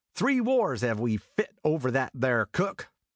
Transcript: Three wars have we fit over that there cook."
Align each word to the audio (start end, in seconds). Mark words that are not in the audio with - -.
Three 0.15 0.41
wars 0.41 0.81
have 0.81 0.99
we 0.99 1.17
fit 1.17 1.55
over 1.63 1.91
that 1.91 2.09
there 2.15 2.47
cook." 2.47 2.89